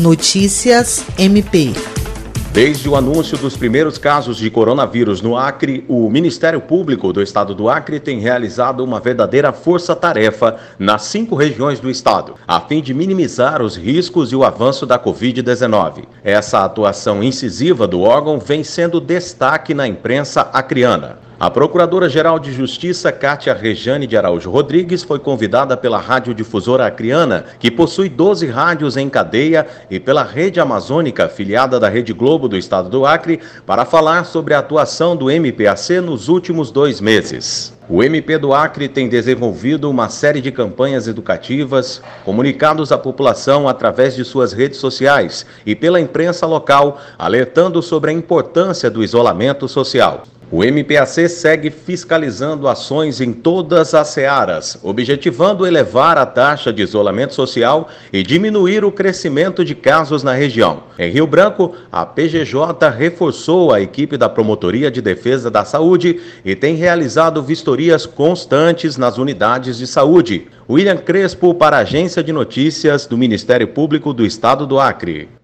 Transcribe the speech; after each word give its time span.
Notícias 0.00 1.04
MP. 1.18 1.74
Desde 2.54 2.88
o 2.88 2.96
anúncio 2.96 3.36
dos 3.36 3.54
primeiros 3.54 3.98
casos 3.98 4.38
de 4.38 4.48
coronavírus 4.48 5.20
no 5.20 5.36
Acre, 5.36 5.84
o 5.86 6.08
Ministério 6.08 6.58
Público 6.58 7.12
do 7.12 7.20
Estado 7.20 7.54
do 7.54 7.68
Acre 7.68 8.00
tem 8.00 8.18
realizado 8.18 8.82
uma 8.82 8.98
verdadeira 8.98 9.52
força-tarefa 9.52 10.56
nas 10.78 11.02
cinco 11.02 11.36
regiões 11.36 11.80
do 11.80 11.90
estado, 11.90 12.34
a 12.48 12.58
fim 12.62 12.80
de 12.80 12.94
minimizar 12.94 13.60
os 13.60 13.76
riscos 13.76 14.32
e 14.32 14.36
o 14.36 14.42
avanço 14.42 14.86
da 14.86 14.98
Covid-19. 14.98 16.04
Essa 16.24 16.64
atuação 16.64 17.22
incisiva 17.22 17.86
do 17.86 18.00
órgão 18.00 18.38
vem 18.38 18.64
sendo 18.64 19.02
destaque 19.02 19.74
na 19.74 19.86
imprensa 19.86 20.48
acriana. 20.50 21.29
A 21.40 21.50
Procuradora-Geral 21.50 22.38
de 22.38 22.52
Justiça, 22.52 23.10
Cátia 23.10 23.54
Rejane 23.54 24.06
de 24.06 24.14
Araújo 24.14 24.50
Rodrigues, 24.50 25.02
foi 25.02 25.18
convidada 25.18 25.74
pela 25.74 25.96
Radiodifusora 25.96 26.84
Acriana, 26.84 27.46
que 27.58 27.70
possui 27.70 28.10
12 28.10 28.46
rádios 28.46 28.94
em 28.98 29.08
cadeia, 29.08 29.66
e 29.90 29.98
pela 29.98 30.22
Rede 30.22 30.60
Amazônica, 30.60 31.30
filiada 31.30 31.80
da 31.80 31.88
Rede 31.88 32.12
Globo 32.12 32.46
do 32.46 32.58
Estado 32.58 32.90
do 32.90 33.06
Acre, 33.06 33.40
para 33.64 33.86
falar 33.86 34.24
sobre 34.24 34.52
a 34.52 34.58
atuação 34.58 35.16
do 35.16 35.30
MPAC 35.30 35.98
nos 36.02 36.28
últimos 36.28 36.70
dois 36.70 37.00
meses. 37.00 37.72
O 37.88 38.04
MP 38.04 38.36
do 38.36 38.52
Acre 38.52 38.86
tem 38.86 39.08
desenvolvido 39.08 39.88
uma 39.88 40.10
série 40.10 40.42
de 40.42 40.52
campanhas 40.52 41.08
educativas, 41.08 42.02
comunicados 42.22 42.92
à 42.92 42.98
população 42.98 43.66
através 43.66 44.14
de 44.14 44.26
suas 44.26 44.52
redes 44.52 44.78
sociais 44.78 45.46
e 45.64 45.74
pela 45.74 46.02
imprensa 46.02 46.44
local, 46.44 47.00
alertando 47.18 47.80
sobre 47.80 48.10
a 48.10 48.14
importância 48.14 48.90
do 48.90 49.02
isolamento 49.02 49.66
social. 49.66 50.24
O 50.52 50.64
MPAC 50.64 51.28
segue 51.28 51.70
fiscalizando 51.70 52.66
ações 52.66 53.20
em 53.20 53.32
todas 53.32 53.94
as 53.94 54.08
searas, 54.08 54.76
objetivando 54.82 55.64
elevar 55.64 56.18
a 56.18 56.26
taxa 56.26 56.72
de 56.72 56.82
isolamento 56.82 57.34
social 57.34 57.88
e 58.12 58.24
diminuir 58.24 58.84
o 58.84 58.90
crescimento 58.90 59.64
de 59.64 59.76
casos 59.76 60.24
na 60.24 60.32
região. 60.32 60.82
Em 60.98 61.08
Rio 61.08 61.24
Branco, 61.24 61.76
a 61.92 62.04
PGJ 62.04 62.90
reforçou 62.90 63.72
a 63.72 63.80
equipe 63.80 64.16
da 64.16 64.28
Promotoria 64.28 64.90
de 64.90 65.00
Defesa 65.00 65.52
da 65.52 65.64
Saúde 65.64 66.20
e 66.44 66.56
tem 66.56 66.74
realizado 66.74 67.40
vistorias 67.44 68.04
constantes 68.04 68.96
nas 68.96 69.18
unidades 69.18 69.78
de 69.78 69.86
saúde. 69.86 70.48
William 70.68 70.96
Crespo 70.96 71.54
para 71.54 71.76
a 71.76 71.80
Agência 71.80 72.24
de 72.24 72.32
Notícias 72.32 73.06
do 73.06 73.16
Ministério 73.16 73.68
Público 73.68 74.12
do 74.12 74.26
Estado 74.26 74.66
do 74.66 74.80
Acre. 74.80 75.28